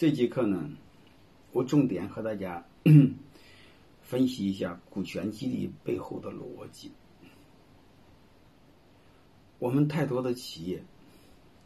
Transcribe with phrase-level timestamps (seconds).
[0.00, 0.70] 这节课呢，
[1.52, 2.64] 我重点和大家
[4.00, 6.90] 分析一下股权激励背后的逻辑。
[9.58, 10.82] 我们太多的企业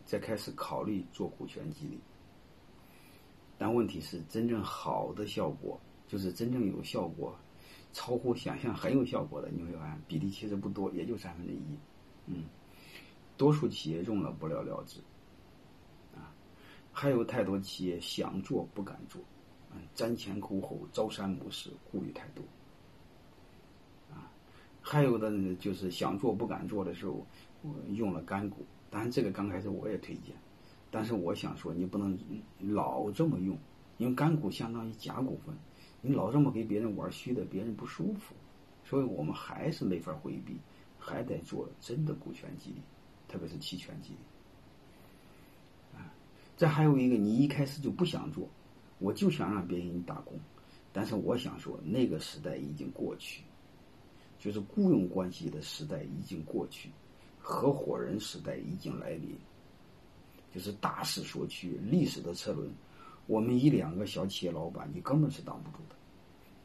[0.04, 1.96] 在开始考虑做股权激励，
[3.56, 7.38] 但问题是，真正好的效果，就是真正有效果、
[7.92, 11.78] 超乎想象很有效果的，你会发现比例其实不多，也就三分之一。
[12.26, 12.42] 嗯，
[13.36, 14.98] 多数企业用了不了了之。
[16.96, 19.20] 还有太多企业想做不敢做，
[19.72, 22.44] 嗯，瞻前顾后、朝三暮四，顾虑太多，
[24.14, 24.30] 啊，
[24.80, 27.26] 还有的呢，就是想做不敢做的时候，
[27.88, 28.64] 用了干股。
[28.88, 30.36] 当然，这个刚开始我也推荐，
[30.88, 32.16] 但是我想说，你不能
[32.60, 33.58] 老这么用，
[33.98, 35.52] 因为干股相当于假股份，
[36.00, 38.36] 你老这么给别人玩虚的，别人不舒服。
[38.84, 40.60] 所以我们还是没法回避，
[40.96, 42.80] 还得做真的股权激励，
[43.26, 44.18] 特别是期权激励。
[46.56, 48.48] 这还有一个，你一开始就不想做，
[48.98, 50.38] 我就想让别人给你打工，
[50.92, 53.42] 但是我想说，那个时代已经过去，
[54.38, 56.90] 就是雇佣关系的时代已经过去，
[57.40, 59.36] 合伙人时代已经来临，
[60.52, 62.70] 就是大势所趋，历史的车轮，
[63.26, 65.96] 我们一两个小企业老板，你根本是挡不住的。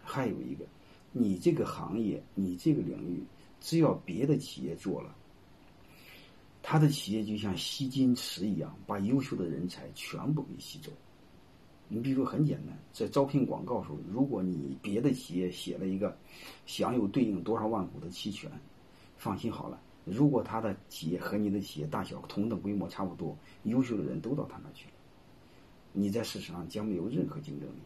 [0.03, 0.65] 还有一个，
[1.11, 3.23] 你这个行业，你这个领域，
[3.59, 5.15] 只要别的企业做了。
[6.71, 10.91] 他的企业就像吸金池一样，把优秀的人才全部给吸走。
[11.87, 16.15] 你比如说很简单，在招聘广告时候，如果你别的企业写了一个
[16.67, 18.51] 享有对应多少万股的期权，
[19.17, 24.93] 放心好了，如果他的企业和你的企业大小同等规模差不多，优秀的人都到他那去了，
[25.91, 27.79] 你在市场上将没有任何竞争力。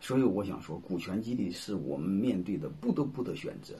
[0.00, 3.76] 所以我想说，股权激励是我们面对的不得不的选择。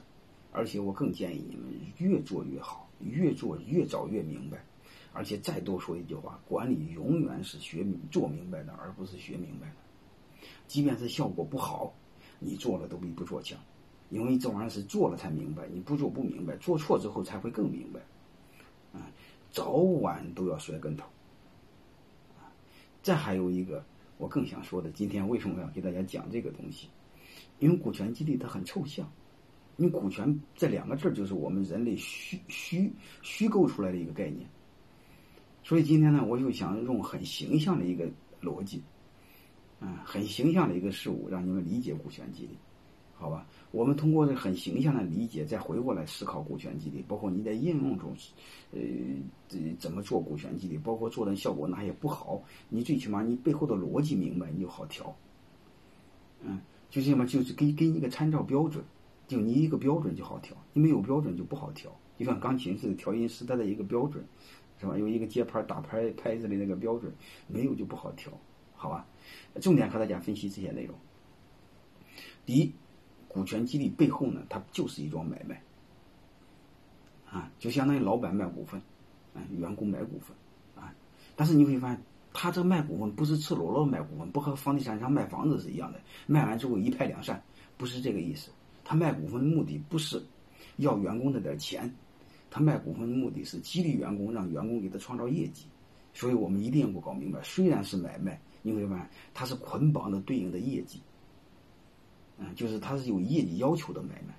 [0.55, 1.65] 而且我更建议你们
[1.97, 4.63] 越做越好，越做越早越明白。
[5.15, 10.47] 而且再多说一句话，管理永远是学做明白的，而不是学明白的。
[10.67, 11.93] 即便是效果不好，
[12.39, 13.59] 你做了都比不做强，
[14.09, 17.99] 因为这玩意儿是做了才明白，你不做不明白，做错之后才会更明白。
[18.97, 19.05] 啊，
[19.51, 21.05] 早晚都要摔跟头。
[22.39, 22.49] 啊，
[23.03, 23.85] 再还有一个
[24.17, 26.87] 我更想说的，今天为什么要给大家讲这个东西？
[27.59, 29.07] 因为股权激励它很抽象。
[29.77, 32.91] 因为股权这两个字就是我们人类虚虚
[33.21, 34.47] 虚构出来的一个概念，
[35.63, 38.07] 所以今天呢，我就想用很形象的一个
[38.41, 38.81] 逻辑，
[39.79, 42.57] 嗯，很形象的一个事物，让你们理解股权激励，
[43.15, 43.47] 好吧？
[43.71, 48.15] 我们通过这很形象的理解，再回过来思考股权激励，包括你在应用中，
[48.71, 48.79] 呃，
[49.79, 55.15] 怎么做股权激励，包括做的效果哪些不好，你最起码你背后的逻辑明白，你就好调。
[56.41, 56.61] 嗯，
[56.91, 58.83] 就这么就是给给你一个参照标准。
[59.33, 61.91] 就你一个标准就好调，你没有标准就不好调。
[62.19, 64.23] 就像钢琴似的，调音师他的一个标准，
[64.79, 64.95] 是吧？
[64.95, 67.11] 有一个节拍打拍拍子的那个标准，
[67.47, 68.31] 没有就不好调，
[68.75, 69.07] 好吧？
[69.59, 70.95] 重点和大家分析这些内容。
[72.45, 72.71] 第一，
[73.27, 75.63] 股权激励背后呢，它就是一桩买卖，
[77.27, 78.79] 啊，就相当于老板卖股份，
[79.33, 80.37] 啊，员工买股份，
[80.75, 80.93] 啊，
[81.35, 87.43] 但是你会发现，他这卖股份不是赤裸裸卖股份，不和房地产商卖房子是一样的，卖完之后一拍两散，
[87.75, 88.51] 不是这个意思。
[88.83, 90.21] 他卖股份的目的不是
[90.77, 91.93] 要员工那点钱，
[92.49, 95.65] 他卖股份的目的是激励员工，让员工给他创造业绩。
[96.13, 100.99] 所以我们一定要搞明白，虽然是买卖，你会发现它是捆绑的对应的业绩，
[102.37, 104.35] 嗯，就是它是有业绩要求的买卖。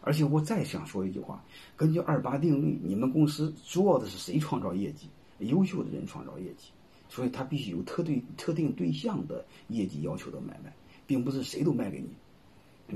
[0.00, 1.44] 而且我再想说一句话，
[1.76, 5.06] 根据二八定律，你们公司主要的是谁创造业绩？
[5.40, 6.70] 优秀的人创造业绩，
[7.08, 10.74] 所以他必须有特对特定对象的业绩要求的买卖，
[11.06, 12.08] 并不是谁都卖给你。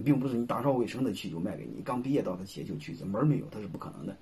[0.02, 4.16] 并不是你打扫卫生的去就卖给你，刚毕业到的企业就去，这门儿没有，他是不可能的，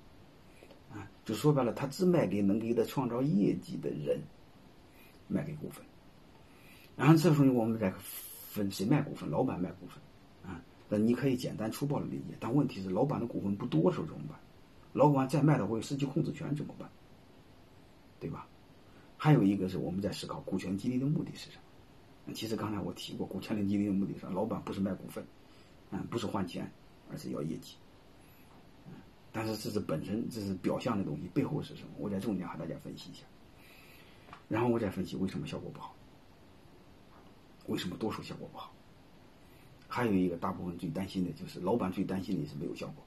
[0.91, 4.19] 啊，就说白了，他只卖给能给他创造业绩的人，
[5.27, 5.83] 卖给股份。
[6.95, 7.91] 然后这时候我们再
[8.49, 14.37] 分谁卖股份，老板卖股份，啊，那你可以简单粗暴的理解，但问题是老板的股份不多时候怎么办？
[14.91, 16.89] 老板再卖的会失去控制权怎么办？
[18.19, 18.47] 对吧？
[19.17, 21.57] 还有一个是我们在思考股权激励的目的是什
[22.25, 22.33] 么？
[22.33, 25.25] 其实刚才我提过，股权的激励的目的是老板不是卖股份。
[25.93, 26.69] 嗯，不是换钱，
[27.11, 27.75] 而是要业绩。
[29.31, 31.89] 但是这是本身，这是表象的东西，背后是什么？
[31.99, 33.23] 我再重点和大家分析一下。
[34.49, 35.95] 然后我再分析为什么效果不好，
[37.67, 38.73] 为什么多数效果不好。
[39.87, 43.03] 还有一个大部分最担心的就是，老板最担心的是没有效果。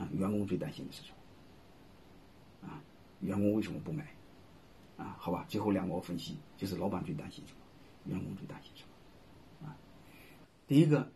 [0.00, 1.10] 啊，员工最担心的是什
[2.62, 2.68] 么？
[2.68, 2.80] 啊，
[3.20, 4.14] 员工为什么不买？
[4.96, 9.68] 啊，好吧，最后两个我分析，就是老板最担心什么，员工最担心什么。
[9.68, 9.76] 啊
[10.66, 11.12] 第一个，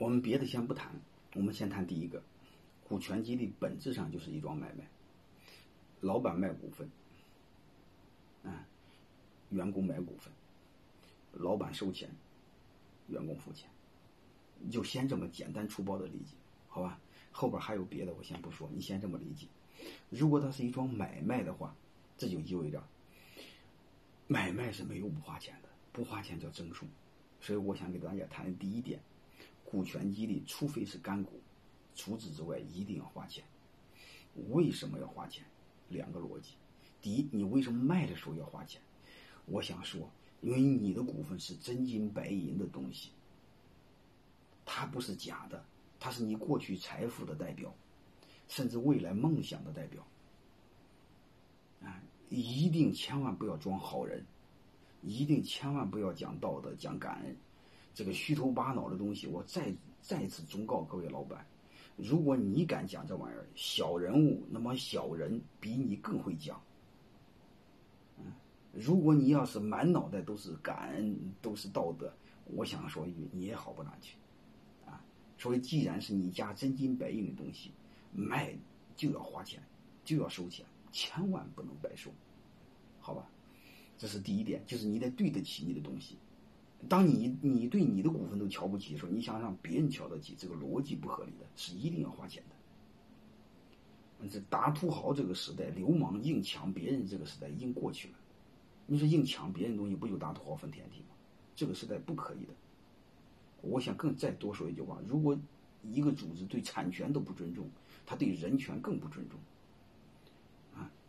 [0.00, 0.98] 我们别的先不谈，
[1.34, 2.22] 我们先谈第一个，
[2.88, 4.88] 股权激励本质上就是一桩买卖，
[6.00, 6.90] 老板卖股份，
[8.42, 8.50] 嗯
[9.50, 10.32] 员工买股份，
[11.32, 12.08] 老板收钱，
[13.08, 13.68] 员工付钱，
[14.58, 16.34] 你就先这么简单粗暴的理解，
[16.66, 16.98] 好吧？
[17.30, 19.46] 后边还有别的，我先不说，你先这么理解。
[20.08, 21.76] 如果它是一桩买卖的话，
[22.16, 22.82] 这就意味着
[24.26, 26.88] 买卖是没有不花钱的，不花钱叫赠送。
[27.42, 28.98] 所以我想给大家谈的第一点，
[29.70, 31.40] 股权激励，除非是干股，
[31.94, 33.44] 除此之外一定要花钱。
[34.48, 35.44] 为什么要花钱？
[35.88, 36.54] 两个逻辑。
[37.00, 38.80] 第一，你为什么卖的时候要花钱？
[39.46, 43.10] 我想说，因为你的股份是真金白银的东西，
[44.64, 45.64] 它不是假的，
[45.98, 47.74] 它是你过去财富的代表，
[48.48, 50.06] 甚至未来梦想的代表。
[51.82, 54.24] 啊，一定千万不要装好人，
[55.02, 57.36] 一定千万不要讲道德、讲感恩，
[57.94, 59.26] 这个虚头巴脑的东西。
[59.26, 61.46] 我再再次忠告各位老板，
[61.96, 66.60] 如果你敢讲这玩意儿，小人物，那么小人比你更会讲。
[68.72, 72.12] 如果你要是满脑袋都是感恩，都是道德，
[72.44, 74.16] 我想说一句，你也好不哪去，
[74.86, 75.02] 啊！
[75.36, 77.72] 所以，既然是你家真金白银的东西，
[78.12, 78.54] 卖
[78.94, 79.60] 就要花钱，
[80.04, 82.12] 就要收钱，千万不能白收，
[83.00, 83.28] 好吧？
[83.98, 86.16] 这是第一点，就是你得对得起你的东西。
[86.88, 94.28] 当你你对你的股份都瞧不起的时候，你想让别人瞧得起，这个逻辑不合理的，是一定要花钱的。
[94.28, 98.14] 这打土豪这个时代，流氓硬抢别人这个时代已经过去了。
[98.86, 101.14] 你说硬抢别人东西，不就打土豪分田地吗？
[101.54, 102.52] 这个时代不可以的。
[103.62, 105.38] 我想更再多说一句话：如果
[105.82, 107.68] 一个组织对产权都不尊重，
[108.04, 109.38] 他对人权更不尊重。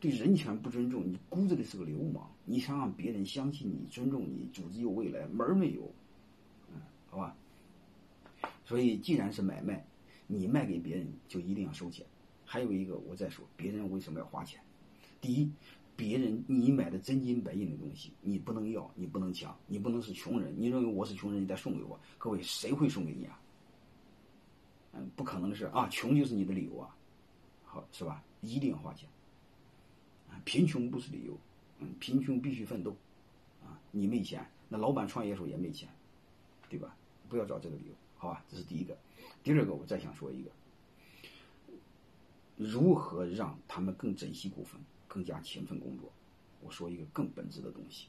[0.01, 2.29] 对人权不尊重，你估着的是个流氓。
[2.43, 5.89] 你想让别人相信你、尊重你，组织有未来，门儿没有。
[6.73, 7.37] 嗯，好吧。
[8.65, 9.85] 所以，既然是买卖，
[10.27, 12.05] 你卖给别人就一定要收钱。
[12.43, 14.59] 还有一个，我再说，别人为什么要花钱？
[15.21, 15.49] 第一。
[15.93, 20.51] 别人你买的真金白银的东西，你不能要，你不能抢，你不能是穷人。
[20.57, 21.99] 你认为我是穷人，你再送给我？
[22.17, 23.39] 各位，谁会送给你啊？
[24.93, 26.95] 嗯，不可能是啊，穷就是你的理由啊，
[27.63, 28.23] 好是吧？
[28.41, 29.07] 一定要花钱，
[30.43, 31.37] 贫穷不是理由，
[31.79, 32.95] 嗯，贫穷必须奋斗
[33.63, 33.79] 啊。
[33.91, 35.89] 你没钱，那老板创业的时候也没钱，
[36.69, 36.95] 对吧？
[37.29, 38.43] 不要找这个理由，好吧？
[38.49, 38.97] 这是第一个。
[39.43, 40.51] 第二个，我再想说一个，
[42.57, 44.79] 如何让他们更珍惜股份？
[45.07, 46.09] 更加勤奋工作，
[46.61, 48.07] 我说一个更本质的东西，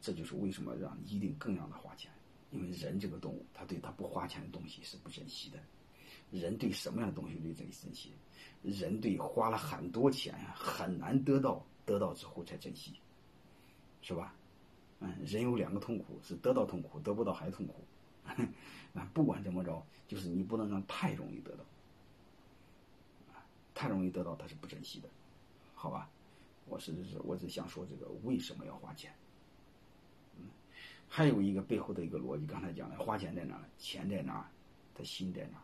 [0.00, 2.12] 这就是为什么让一定更让他花钱，
[2.52, 5.58] 因为人这个动物，他对他不花钱的东西是不珍惜的。
[6.32, 8.10] 人对什么样的东西最珍惜？
[8.62, 12.94] 人对花了很多钱很难得到，得到之后才珍惜，
[14.00, 14.34] 是吧？
[15.00, 17.84] 嗯，人有两个痛苦，是得到痛苦，得不到还痛苦。
[18.94, 21.64] 啊，不管怎么着，就是你不能让太容易得到，
[23.34, 23.44] 啊
[23.74, 25.08] 太容易得到他是不珍惜的。
[25.74, 26.08] 好吧，
[26.66, 29.12] 我是是，我只想说这个为什么要花钱？
[30.38, 30.44] 嗯，
[31.08, 33.60] 还有一个背后的一个逻辑，刚才讲了，花钱在哪？
[33.76, 34.48] 钱在哪？
[34.94, 35.60] 他心在哪？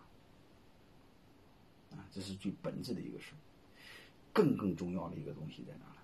[1.91, 3.33] 啊，这是最本质的一个事
[4.33, 5.97] 更更重要的一个东西在哪呢？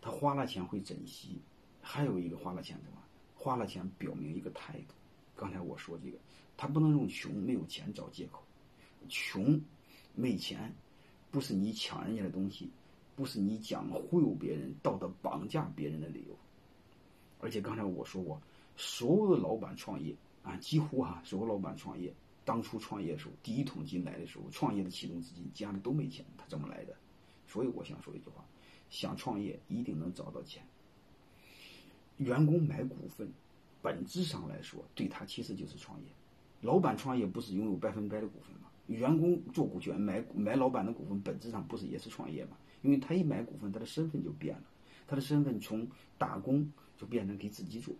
[0.00, 1.40] 他花了钱会珍惜，
[1.80, 2.98] 还有一个花了钱什么？
[3.34, 4.94] 花了钱表明一个态度。
[5.36, 6.18] 刚才我说这个，
[6.56, 8.42] 他不能用穷没有钱找借口，
[9.08, 9.60] 穷
[10.14, 10.74] 没钱
[11.30, 12.70] 不是你抢人家的东西。
[13.16, 16.38] 不是你讲忽悠别人、道德绑架别人的理由，
[17.40, 18.40] 而且刚才我说过，
[18.76, 20.14] 所有的老板创业
[20.44, 22.14] 啊，几乎哈，所有老板创业，
[22.48, 26.96] 当初创业的时候，第一桶金来的时候，创业的启动资金家里都没钱，他怎么来的？
[27.46, 28.42] 所以我想说一句话：
[28.88, 30.62] 想创业一定能找到钱。
[32.16, 33.30] 员工买股份，
[33.82, 36.06] 本质上来说，对他其实就是创业。
[36.62, 38.70] 老板创业不是拥有百分百的股份吗？
[38.86, 42.56] 员工做股权买买老板的股份，本质上不是也是创业吗？
[42.80, 44.64] 因为他一买股份，他的身份就变了，
[45.06, 45.86] 他的身份从
[46.16, 47.94] 打工就变成给自己做，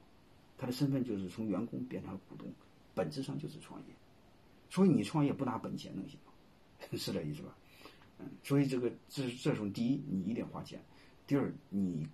[0.57, 2.51] 他的身份就是从员工变成了股东，
[2.95, 3.87] 本质上就是创业。
[4.69, 6.33] 所以你创业不拿本钱能行吗？
[6.97, 7.57] 是这意思吧？
[8.19, 10.79] 嗯，所以这个这这种第一，你一定花钱；
[11.27, 12.07] 第二，你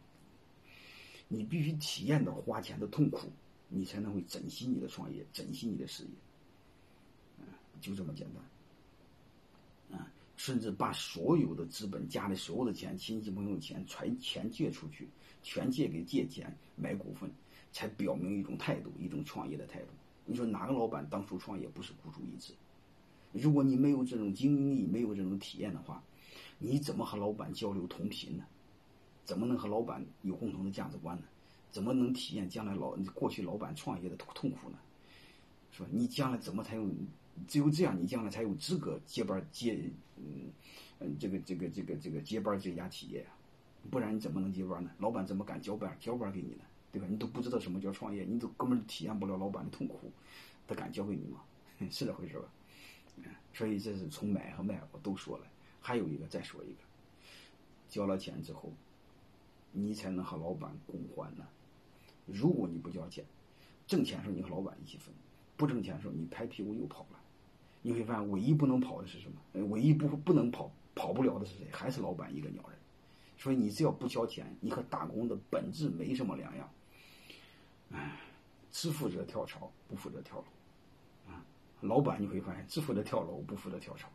[1.28, 3.32] 你必须体验到花钱的痛苦，
[3.68, 6.10] 你才能会珍惜你的创业，珍惜你的事业。
[7.38, 7.46] 嗯，
[7.80, 9.98] 就这么简单。
[9.98, 15.08] 啊甚至把所有的资本、家里所有的钱、亲戚朋友钱全钱借出去，
[15.44, 17.30] 全借给借钱买股份，
[17.70, 19.86] 才表明一种态度，一种创业的态度。
[20.26, 22.52] 你说哪个老板当初创业不是孤注一掷？
[23.32, 26.02] 如果你没有这种经历，没有这种体验的话，
[26.58, 28.44] 你怎么和老板交流同频呢？
[29.24, 31.24] 怎么能和老板有共同的价值观呢？
[31.70, 34.78] 怎么能体验将来老过去老板创业的痛苦呢？
[35.72, 35.88] 是吧？
[35.90, 36.88] 你将来怎么才有？
[37.48, 40.46] 只有这样，你将来才有资格接班接，嗯
[41.00, 43.34] 嗯，这个这个这个这个接班这家企业啊，
[43.90, 44.90] 不然你怎么能接班呢？
[44.98, 46.64] 老板怎么敢交班交班给你呢？
[46.94, 47.08] 对吧？
[47.10, 50.12] 你都不知道什么叫创业，你都根本体验不了老板的痛苦，
[50.68, 51.40] 他敢教给你吗？
[51.90, 52.44] 是这回事吧？
[53.52, 55.46] 所以这是从买和卖我都说了，
[55.80, 56.78] 还有一个再说一个，
[57.88, 58.72] 交了钱之后，
[59.72, 61.44] 你才能和老板共欢呢。
[62.26, 63.24] 如果你不交钱，
[63.88, 65.12] 挣钱的时候你和老板一起分，
[65.56, 67.18] 不挣钱的时候你拍屁股又跑了。
[67.82, 69.64] 你会发现，唯一不能跑的是什么？
[69.66, 71.66] 唯一不不能跑跑不了的是谁？
[71.72, 72.78] 还是老板一个鸟人。
[73.36, 76.70] 所以你只要不交钱，你和打工的本质没什么两样。
[77.90, 78.18] 唉，
[78.70, 81.32] 只负责跳槽，不负责跳楼。
[81.32, 81.44] 啊，
[81.80, 84.08] 老板你会发现只负责跳楼，不负责跳槽。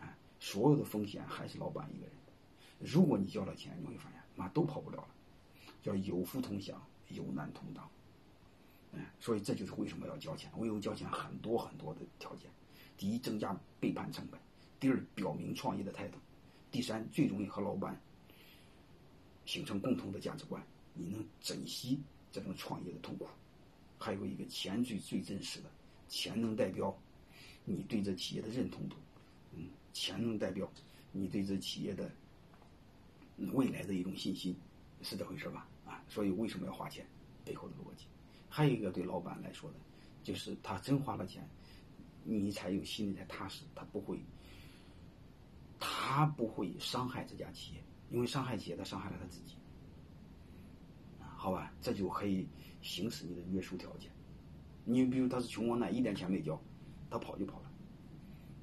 [0.00, 2.14] 啊，所有的风险还是老板一个人。
[2.78, 5.08] 如果你交了钱，你会发现妈都跑不了了。
[5.82, 7.88] 叫有福同享，有难同当。
[8.92, 10.50] 嗯，所以这就是为什么要交钱。
[10.56, 12.50] 我有交钱很多很多的条件。
[12.96, 14.40] 第一，增加背叛成本；
[14.80, 16.18] 第二，表明创业的态度；
[16.70, 18.00] 第三，最容易和老板
[19.44, 20.60] 形成共同的价值观。
[20.92, 22.00] 你能珍惜
[22.36, 23.26] 这种创业的痛苦。
[23.98, 25.70] 还有一个钱最最真实的，
[26.06, 26.94] 钱能代表
[27.64, 28.96] 你对这企业的认同度，
[29.54, 30.70] 嗯，钱能代表
[31.12, 32.10] 你对这企业的
[33.54, 34.54] 未来的一种信心，
[35.00, 35.66] 是这回事吧？
[35.86, 37.06] 啊，所以为什么要花钱？
[37.42, 38.04] 背后的逻辑。
[38.50, 39.76] 还有一个对老板来说的，
[40.22, 41.48] 就是他真花了钱。
[42.22, 44.20] 你才有心里才踏实，他不会，
[45.80, 49.54] 他不会伤害这家企业，因为伤害企业，他伤害了他自己，
[51.36, 52.48] 好吧，这就可以
[52.82, 54.10] 行使你的约束条件。
[54.84, 56.60] 你比如他是穷光蛋，一点钱没交，
[57.10, 57.70] 他跑就跑了，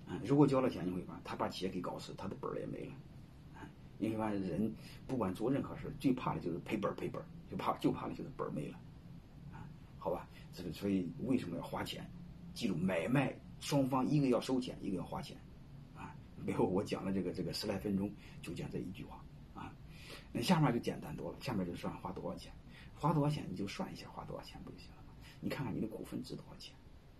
[0.07, 2.93] 嗯，如果交了钱，你会发现他把企业给搞死，他的本儿也没了，
[3.55, 4.73] 啊，你会发现人
[5.07, 8.77] 不管做任何事，最怕的就是赔本儿赔本儿，就怕就怕的就是本儿没了，
[9.53, 12.09] 啊，好吧，这个所以为什么要花钱？
[12.53, 13.33] 记住买卖。
[13.59, 15.37] 双方一个要收钱，一个要花钱，
[15.95, 18.11] 啊，没有我讲了这个这个十来分钟
[18.41, 19.73] 就讲这一句话啊，
[20.33, 22.51] 那下面就简单多了，下面就算花多少钱，
[22.99, 25.13] 花多少钱你就算一下花多少钱不就行了吗？
[25.41, 26.73] 你看看你的股份值多少钱，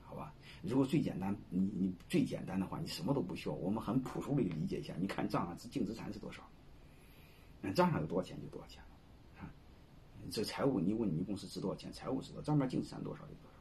[0.04, 0.34] 好吧？
[0.62, 6.42] 如果最简单，你你最简单的话，你什么都不需要，我们很朴素的理解一下，你看账上是净资产是多少，
[7.62, 9.52] 那账上有多少钱就多少钱了，啊，
[10.32, 13.58] 这财务你问你公司值多少钱，财务知道账面净资产多少就多少，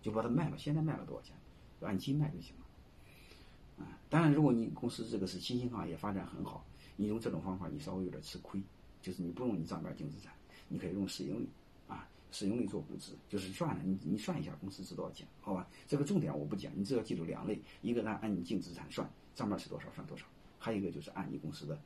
[0.00, 1.34] 就把它卖了，现在卖了多少钱？
[1.80, 6.64] 按斤卖就行了，啊，当然，如果你公司这个是新兴行业，发展很好，
[6.96, 8.62] 你用这种方法，你稍微有点吃亏，
[9.02, 10.32] 就是你不用你账面净资产，
[10.68, 11.48] 你可以用市盈率，
[11.88, 15.68] 啊，市盈率做估值，就是算了，你你算一下公司值多少钱，好吧？
[15.86, 20.24] 这个重点我不讲，你只要记住两类，一个按按你净资产算，账面是多少算多少，
[20.58, 21.78] 还有一个就是按你公司的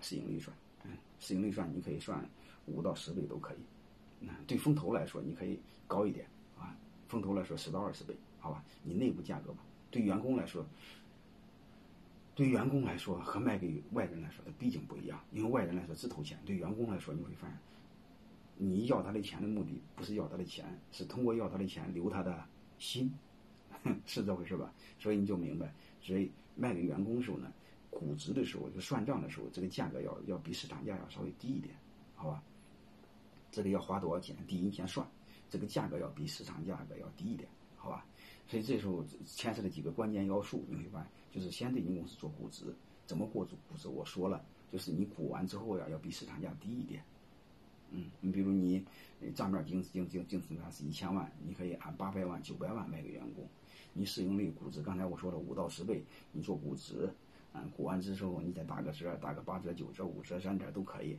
[0.00, 2.24] 市盈率算，嗯，市盈率算你可以算
[2.66, 3.58] 五到十倍都可以，
[4.20, 6.26] 那对风投来说你可以高一点，
[6.58, 6.76] 啊，
[7.08, 8.16] 风投来说十到二十倍。
[8.44, 10.66] 好吧，你内部价格吧，对员工来说，
[12.34, 15.22] 对员工来说和卖给外人来说，它毕竟不一样。
[15.30, 17.56] 因为外人来说只投钱，对员工来说，你会发现，
[18.62, 22.44] 你要他的钱的目的不是要他的钱，是通过要他的钱留他的
[22.78, 23.12] 心，
[24.06, 24.72] 是这回事吧？
[25.00, 27.52] 所以你就明白，所以卖给员工的时候呢，
[27.90, 31.74] 估值的时候就算账的时候，这个价格要要比市场价要稍微低一点，
[32.14, 32.40] 好吧？
[33.50, 34.36] 这个要花多少钱？
[34.46, 35.04] 第一先算，
[35.50, 38.06] 这个价格要比市场价格要低一点，好吧？
[38.46, 42.64] 所以这时候牵涉的几个关键要素，你会发现，就是先对你公司做估值，
[43.06, 43.88] 怎么过估值？
[43.88, 47.02] 我说了，就是你估完之后呀，要比市场价低一点。
[47.94, 48.84] 嗯，你比如你
[49.34, 53.46] 账面净净净净资产是一千万，你可以按八百万、九百万卖给员工。
[53.92, 57.12] 你市盈率估值，刚才我说了五到十倍，你做估值，
[57.52, 61.18] 嗯，估完之后你再打个折，打个八折、九折、五折、三折都可以。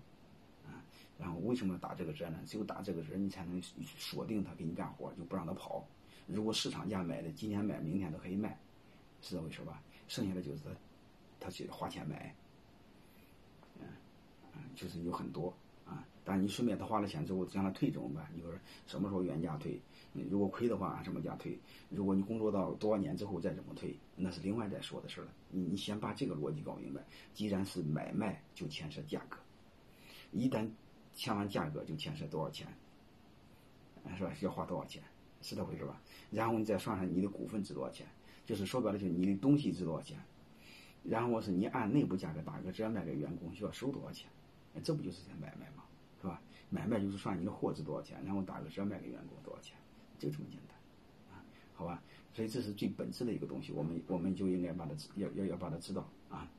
[0.65, 0.81] 啊，
[1.19, 2.39] 然后为什么打这个折呢？
[2.47, 5.87] 只有打这个折，你才能锁定他给你干活，就不让他跑。
[6.25, 8.57] 如果市场价买的，今天买，明天都可以卖，
[9.21, 9.83] 是这回事吧？
[10.07, 10.63] 剩下的就是
[11.39, 12.35] 他，去花钱买，
[13.79, 13.85] 嗯，
[14.53, 15.53] 嗯，就是有很多。
[16.25, 18.29] 但你顺便他花了钱之后，让他退怎么办？
[18.33, 18.49] 你说
[18.87, 19.79] 什么时候原价退？
[20.13, 21.57] 你如果亏的话，按什么价退？
[21.89, 25.27] 如果你工作到多少年之后再怎么退，那是另外再说的事了。
[25.49, 27.01] 你你先把这个逻辑搞明白。
[27.33, 29.37] 既然是买卖，就牵涉价格，
[30.31, 30.69] 一旦
[31.13, 32.67] 签完价格，就牵涉多少钱，
[34.15, 34.31] 是吧？
[34.41, 35.03] 要花多少钱？
[35.41, 36.01] 是这回事吧？
[36.31, 38.07] 然后你再算算你的股份值多少钱，
[38.45, 40.17] 就是说白了，就是你的东西值多少钱。
[41.03, 44.29] 然后是你按内部价格打个折卖给员工需要收多少钱，
[44.83, 45.83] 这不就是在买卖吗？
[46.73, 49.77] 买卖就是算你的货值多少钱，然后打个折卖给员工多少钱，
[50.17, 51.45] 就这么简单啊？
[51.75, 52.01] 好吧？
[52.33, 56.49] 所以这是最本质的一个东西，我们我们就应该把它要要要把它知道啊。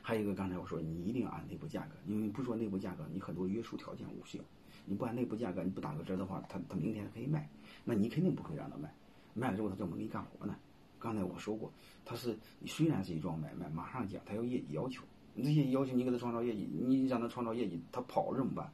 [0.00, 4.38] 还有一个，刚才我说你一定要按内部价格，因为不说内部价格，你很多约束条件无效。
[4.86, 7.46] 你不按内部价格，你不打个折的话，他他明天可以卖，
[7.84, 8.92] 那你肯定不会让他卖，
[9.34, 10.56] 卖了之后他怎么给你干活呢？
[10.98, 11.70] 刚才我说过，
[12.04, 15.04] 他是你虽然是一桩买卖，马上讲他有业绩要求，
[15.36, 18.72] 这些要求你给他创造业绩，你让他创造业绩，他跑了怎么办？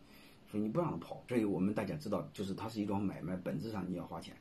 [0.50, 1.22] 所以你不让他跑。
[1.28, 4.34] 所以我们大家知道，就是它是一桩买卖，本质上你要花钱，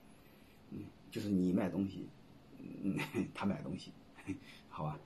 [0.71, 0.79] 嗯，
[1.11, 2.07] 就是你卖东西，
[2.83, 2.97] 嗯，
[3.35, 3.91] 他买东西，
[4.69, 4.97] 好吧？